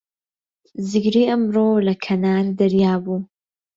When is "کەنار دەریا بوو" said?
2.03-3.17